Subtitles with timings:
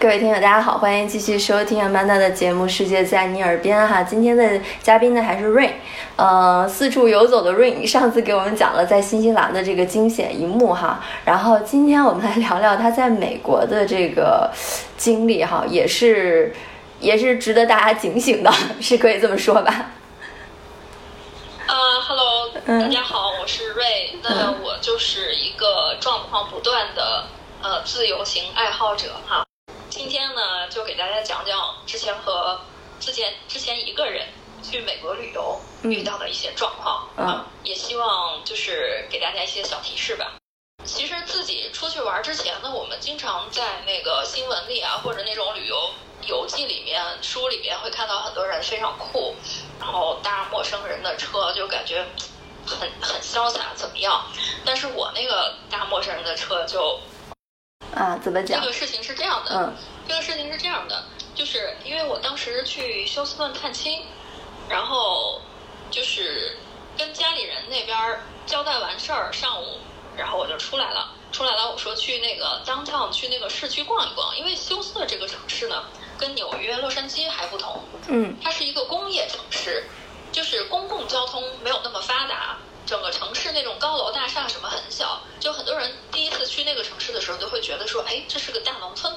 [0.00, 4.02] 各位听友，大家好，欢迎继续收听阿曼达的节目《世界在你耳边》哈。
[4.02, 5.72] 今天的嘉宾呢还是 Rain，
[6.16, 11.04] 呃，四处游走的 Rain，上次给我们讲了在新西兰的这个惊险一幕哈。
[11.26, 14.50] 然后今天我们来聊聊他在美国的这个
[14.96, 16.56] 经历哈，也是
[16.98, 19.90] 也是值得大家警醒的， 是可以这么说吧？
[21.66, 27.24] 呃哈喽，大家好，我是 Rain，那我就是一个状况不断的
[27.60, 29.44] 呃自由行爱好者哈。
[30.10, 32.60] 今天呢，就给大家讲讲之前和
[32.98, 34.26] 之前之前一个人
[34.60, 40.32] 去美国旅游遇到的一些状况啊，也希望就是给大家一些小提示吧。
[40.84, 45.90] 其实自己出去玩之前呢，我们经常在那个新闻里啊，或者那种旅游
[46.26, 49.36] 游记里面、书里面会看到很多人非常酷，
[49.78, 52.04] 然后搭陌生人的车就感觉
[52.66, 54.26] 很很潇洒，怎么样？
[54.64, 56.98] 但是我那个搭陌生人的车就。
[57.92, 58.60] 啊，怎么讲？
[58.60, 59.74] 这个事情是这样的，嗯，
[60.10, 61.04] 这个事情是这样的，
[61.36, 64.04] 就是因为我当时去休斯顿探亲，
[64.68, 65.40] 然后
[65.88, 66.58] 就是
[66.98, 69.78] 跟家里人那边交代完事儿，上午，
[70.16, 75.84] 然后我就出来了，出来了，我说去那个 downtown 去那个市区逛一逛，因为休斯顿这个城市呢，
[76.18, 79.84] 跟纽约、洛杉矶还不同，嗯，它是一个工业城市，
[80.32, 82.58] 就是公共交通没有那么发达。
[82.86, 89.09] 整个城市那种高楼大厦什么很小，就很多人第一次去那个城市的时候，都会觉得说，哎，这是个大农村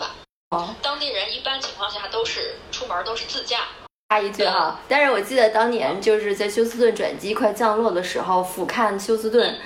[1.64, 3.68] 情况下都是出门都是自驾。
[4.10, 9.60] 插一句哈，但是我记得当年就是在休斯顿转机快降落的时候，俯瞰休斯顿，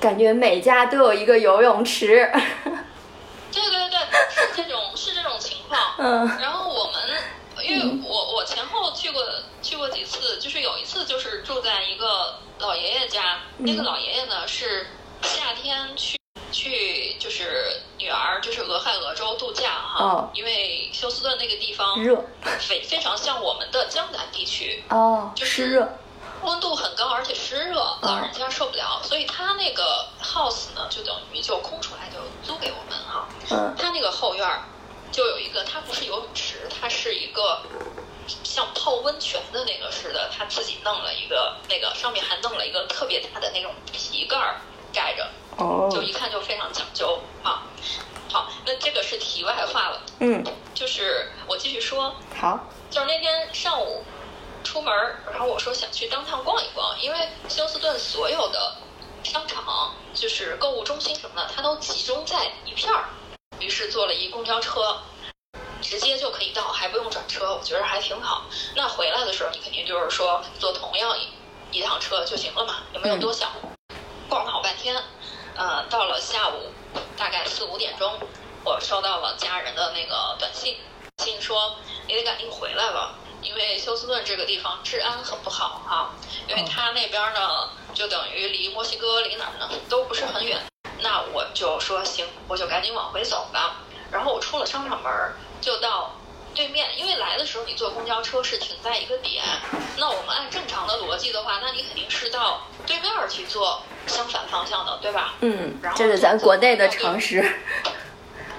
[0.00, 2.30] 感觉每家都有一个游泳池。
[3.52, 3.98] 对对对，
[4.30, 5.80] 是这种 是这种情况。
[5.98, 6.38] 嗯。
[6.40, 9.22] 然后我们，因为我我前后去过
[9.62, 12.38] 去过几次，就是有一次就是住在一个。
[12.60, 14.86] 老爷爷家那个老爷爷呢是
[15.22, 16.16] 夏天去
[16.52, 17.73] 去就是
[18.14, 22.24] 女儿就是俄亥俄州度假哈，因为休斯顿那个地方热，
[22.60, 25.88] 非非常像我们的江南地区哦，就是热，
[26.42, 34.48] 温度很高而且湿热，老人家受不了，所以他那个 house 呢就等于就空出来就租给我们哈，嗯，他那个后院
[35.10, 37.60] 就有一个，它不是游泳池，它是一个。
[38.42, 44.58] 像泡温泉的那个似的，他自己弄了一个那个上面还弄了一个特别大的那种皮盖儿
[44.94, 45.28] 盖着，
[45.58, 47.64] 哦，就一看就非常讲究啊。
[48.30, 50.02] 好，那这个是题外话了。
[50.20, 50.44] 嗯，
[50.74, 52.14] 就是我继续说。
[52.40, 54.04] 好，就是那天上午
[54.62, 54.94] 出门，
[55.30, 58.76] 然后我说想去当趟逛一逛，因为休斯顿所有的
[59.22, 63.04] 商场就是购物中心什么的，它都集中在一片儿，
[63.60, 64.98] 于是坐了一公交车。
[65.80, 68.46] 直接就可以到，还不用转车，我觉得还挺好。
[68.74, 71.28] 那回来的时候，你肯定就是说坐同样一
[71.78, 73.50] 一趟车就行了嘛，也没有多想。
[74.28, 74.96] 逛了好半天，
[75.56, 76.72] 呃，到了下午
[77.16, 78.18] 大概四五点钟，
[78.64, 80.78] 我收到了家人的那个短信，
[81.18, 81.76] 信说
[82.06, 86.10] 你得赶紧回来了，因为休斯顿这个地方治安很不好哈，
[86.48, 90.60] 因为他那边呢就等于离墨西哥离哪儿呢都不是很远。
[91.00, 93.76] 那我就说行，我就赶紧往回走吧。
[94.10, 95.12] 然后我出了商场门。
[95.60, 96.10] 就到
[96.54, 99.42] 对面，因为来的时候你坐公交车是停在一个点，
[99.96, 105.34] 那我们按正常的逻辑的话，那你肯定是到对面去坐相反方向的，对吧？
[105.40, 107.40] 嗯，这是咱国内的常识。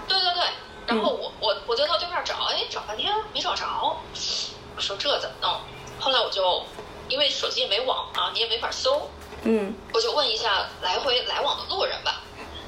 [0.07, 0.43] 对对对，
[0.87, 3.65] 然后我我我就到对面找，哎，找半天没找着，
[4.75, 5.61] 我说这怎么弄？
[5.97, 6.65] 后来我就
[7.07, 9.09] 因为手机也没网啊，你也没法搜，
[9.43, 12.21] 嗯，我就问一下来回来往的路人吧，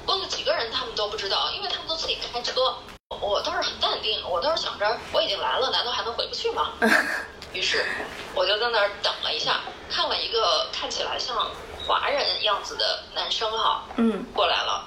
[0.05, 2.77] 问了几个人，他们都不知道，因为他们都自己开车。
[3.19, 6.71] 我倒是很淡定，我倒是想着我已经来了，难道还能回不去吗？
[7.53, 7.85] 于是
[8.35, 11.49] 我就在那儿等了一下，看了一个看起来像
[11.87, 14.85] 华人样子的男生哈，嗯，过来了，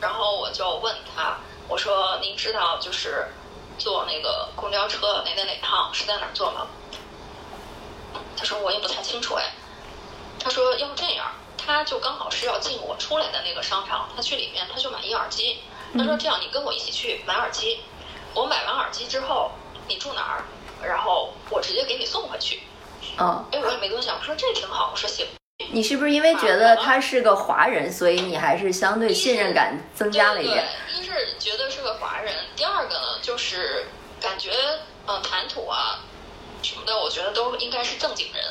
[0.00, 1.38] 然后我就问他，
[1.68, 3.26] 我说您知道就是
[3.78, 6.66] 坐那个公交车哪哪哪趟是在哪儿坐吗？
[8.36, 9.52] 他说我也不太清楚哎，
[10.38, 15.60] 他说要不这样，他就刚好是要进我出来的那个商场，他去里面他就买一耳机。
[15.98, 17.80] 他说：“这样，你跟我一起去买耳机。
[18.34, 19.52] 我买完耳机之后，
[19.86, 20.44] 你住哪儿？
[20.86, 22.62] 然后我直接给你送回去。”
[23.18, 24.90] 嗯，哎，我也没多想，我说这挺好。
[24.92, 25.26] 我说行。
[25.70, 30.64] 你是不是因为觉得他是个华人，所以你还是相对信任感增加了一点？
[30.92, 33.86] 一是觉得是个华人，第二个呢，就是
[34.20, 34.50] 感觉
[35.06, 36.00] 嗯谈吐啊
[36.62, 38.44] 什么的，我觉得都应该是正经人。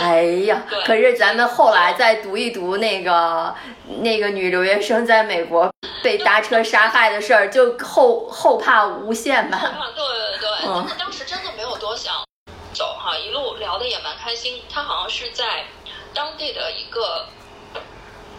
[0.00, 3.54] 哎呀，可是咱们后来再读一读那个
[4.00, 5.70] 那个女留学生在美国。
[6.02, 9.60] 被搭车杀害的事儿，就后后怕无限吧。
[9.94, 10.48] 对对对。
[10.66, 10.88] 嗯。
[10.98, 12.24] 当时真的没有多想
[12.72, 14.62] 走哈，一路聊的也蛮开心。
[14.72, 15.66] 他好像是在
[16.14, 17.26] 当地的一个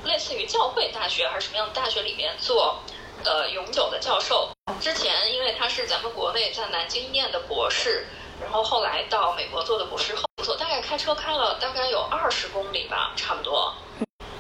[0.06, 2.80] 类似于教会大学还是什么样的大学里面做
[3.24, 4.50] 呃永久的教授。
[4.80, 8.08] 之前因为他是咱们国内在南京念的博士，
[8.42, 13.74] 然后后来到美国做的博士后，所大概开车开了大概有二十公里吧，差不多，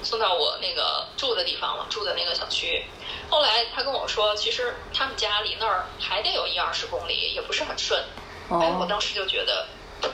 [0.03, 2.83] 送到我那个住的地方了，住的那个小区。
[3.29, 8.03] 后来他跟我说，其实他们家离那儿还得有一二十公里，也不是很顺。
[8.49, 9.67] 哎，我当时就觉得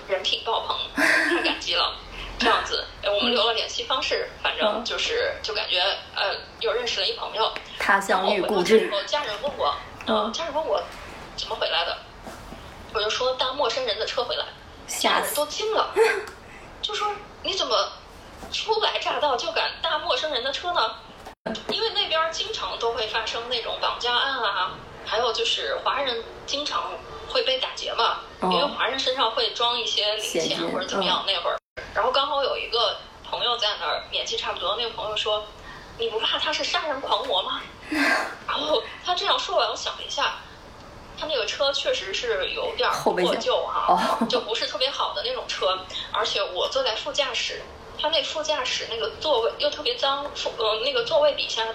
[0.08, 1.96] 人品爆棚，太感激了。
[2.40, 5.80] 这样子，哎，我们留了联系方式，反正就是就感觉
[6.14, 7.52] 呃，又认识了一朋友。
[7.80, 8.88] 他乡遇故知。
[8.92, 9.76] 后家人问我，
[10.06, 10.80] 嗯，家人问我
[11.36, 11.98] 怎么回来的，
[12.98, 14.46] 我就说搭陌生人的车回来，
[14.88, 15.94] 家人都惊了，
[16.82, 17.08] 就说
[17.44, 17.92] 你怎么
[18.52, 20.96] 初来乍到就敢搭陌生人的车呢？
[21.70, 24.72] 因为那边经常都会发生那种绑架案啊，
[25.06, 26.92] 还有就是华人经常
[27.30, 31.24] 会被打劫嘛，因为华人身上会装一些零钱或者怎么样。
[31.28, 31.60] 那会儿，
[31.94, 32.98] 然后刚好有一个
[33.30, 35.46] 朋友在那儿，年纪差不多，那个朋友说
[36.00, 37.62] ：“你不怕他是杀人狂魔吗？”
[38.48, 40.38] 然后他这样说完，我想了一下，
[41.20, 45.80] 他那个车确实是有点破旧哈， 就不是特别好的那种车，
[46.12, 47.62] 而且我坐在副驾驶。
[48.00, 51.66] 他那副驾驶那个座位又特别脏，副呃那个座位底下，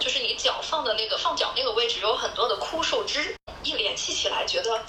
[0.00, 4.82] 就是你脚放的那个放脚那个位置有很多的枯树枝， 一联系起来觉得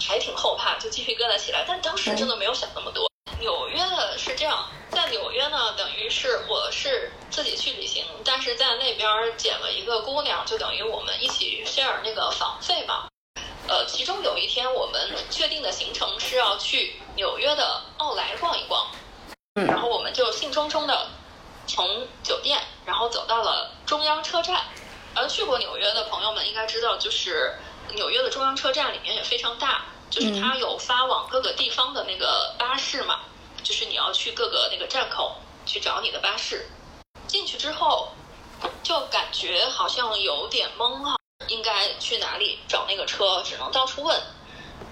[0.00, 1.64] 还挺后怕，就鸡皮疙瘩起来。
[1.66, 3.10] 但当时真的没有想那么多。
[3.42, 13.08] 纽约的是这样，在纽约呢，等于是我是自己去旅行，但是在那边捡了一个姑娘，就等于我们一起 share 那个房费嘛。
[13.66, 18.86] 呃，其中有一天我们确定的行程是要去纽约的奥莱逛一逛。
[19.54, 21.08] 然后我们就兴冲冲的
[21.66, 24.66] 从酒店，然后走到了中央车站。
[25.14, 27.58] 而去过纽约的朋友们应该知道，就是
[27.94, 33.20] 纽约的中央车站里面也非常大，就是它有发往各个地方的那个巴士嘛，
[33.62, 36.68] 就是你要去各个那个站口去找你的巴士。
[37.26, 38.08] 进去之后
[38.82, 41.16] 就感觉好像有点懵哈，
[41.48, 44.20] 应该去哪里找那个车，只能到处问。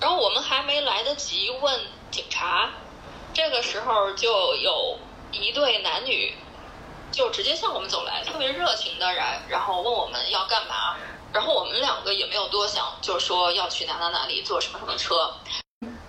[0.01, 1.81] 然后我们还没来得及问
[2.11, 2.71] 警察。
[3.35, 4.99] 这个时候就有
[5.31, 6.35] 一对男女，
[7.13, 10.97] 就直接向我们走来，特别热情的人，然后问我们要干嘛。
[11.33, 15.33] 然后我们两个也没有多想，就说要去哪哪哪里坐什么什么车。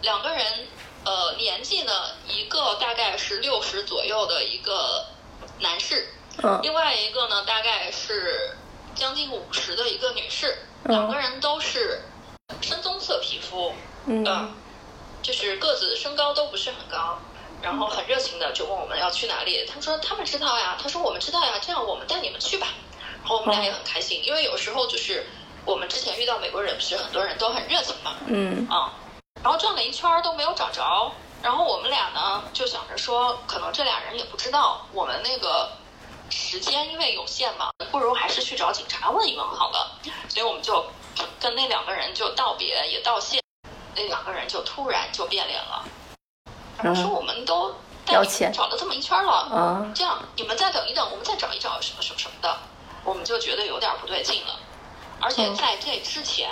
[0.01, 0.67] 两个人，
[1.03, 1.91] 呃，年纪呢，
[2.27, 5.05] 一个大概是六十左右的一个
[5.59, 6.07] 男士，
[6.61, 8.57] 另外一个呢，大概是
[8.95, 10.57] 将近五十的一个女士。
[10.85, 12.01] 两个人都是
[12.61, 13.73] 深棕色皮肤，
[14.05, 14.55] 嗯。
[15.23, 17.19] 就是个子身高都不是很高，
[17.61, 19.63] 然后很热情的就问我们要去哪里。
[19.67, 22.69] 他们说他们知道呀，他说我们知道呀，这样我们带你们去吧。
[23.19, 25.27] 然后我们俩也很开心，因为有时候就是
[25.63, 28.15] 我们之前遇到美国人，不是很多人都很热情嘛。
[28.25, 28.91] 嗯啊，
[29.43, 31.11] 然后转了一圈都没有找着，
[31.41, 35.71] 然后我们俩呢就想着说，可能这俩人也不知道我们那个
[36.29, 39.99] 时间因为有限嘛，不如还是去找警察问一问好了。
[40.29, 40.85] 所以我们就
[41.39, 43.41] 跟那两个人就道别也道谢。
[43.93, 45.83] 那两个人就突然就变脸了，
[46.81, 52.57] 然后说我们都带你找了这么一圈了，这样你们再等一等，我们再找一找什么什么什么的，
[53.03, 54.57] 我们就觉得有点不对劲了。
[55.19, 56.49] 而且在这之前，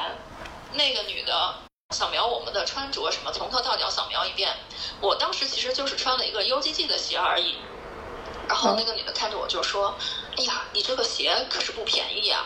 [0.74, 1.56] 那个女的
[1.91, 4.56] 扫描我们的穿着，什么从头到脚扫描一遍。
[5.02, 7.57] 我当时其实就是穿了一个 UGG 的鞋而已。
[8.47, 9.95] 然后那个女的看着我就说
[10.37, 12.45] ：“哎呀，你这个鞋可是不便宜呀。”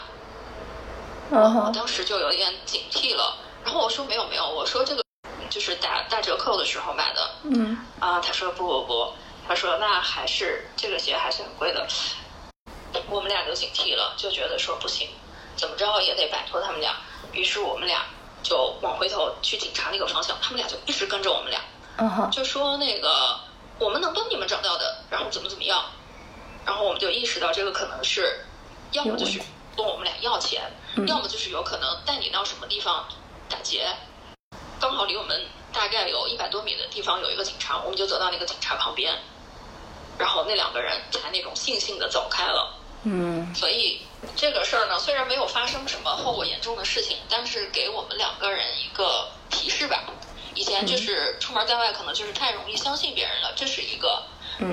[1.30, 3.36] 我当时就有点警惕了。
[3.66, 5.04] 然后我说没有没有，我说这个
[5.50, 7.30] 就是打打折扣的时候买的。
[7.44, 7.78] 嗯。
[8.00, 9.14] 啊，他说不不不，
[9.46, 11.86] 他说那还是这个鞋还是很贵的。
[13.10, 15.10] 我们俩都警惕了，就觉得说不行，
[15.58, 16.96] 怎么着也得摆脱他们俩。
[17.34, 18.06] 于是我们俩
[18.44, 21.62] 就往回头去警察那个方向，他们俩就一直跟着我们俩。
[22.30, 23.40] 就说那个
[23.80, 25.84] 我们能帮你们找到的，然后怎么怎么样。
[26.66, 28.46] 然后我们就意识到这个可能是，
[28.92, 29.42] 要么就是
[29.78, 30.72] 问我们俩要钱，
[31.08, 33.06] 要么就是有可能带你到什么地方。
[33.50, 33.88] 打劫，
[34.80, 39.14] 刚好离我们大概有一百多米的地方有一个警察，我们就走到那个警察旁边，
[40.18, 42.74] 然后那两个人才那种悻悻的走开了。
[43.04, 44.02] 嗯，所以
[44.36, 50.04] 这个事儿呢，虽然没有发生什么后果严重的事情，但是给我们两个人一个提示吧。
[50.56, 54.24] 以前就是出门在外，可能就是太容易相信别人了，这是一个。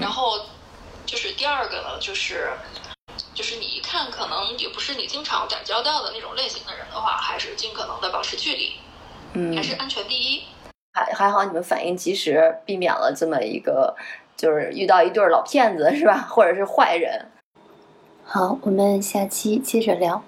[0.00, 0.46] 然后
[1.06, 2.50] 就是第二个呢，就是。
[3.34, 8.72] 就是你一看，可能也不是你经常打交道的那种类型的人的话，还是尽可能的保持距离，
[9.34, 10.44] 嗯，还是安全第一。
[10.92, 13.94] 还还好，你们反应及时，避免了这么一个，
[14.37, 16.26] 就是遇到一对老骗子，是吧？
[16.30, 17.30] 或者是坏人。
[18.32, 20.22] 好，我们下期接着聊。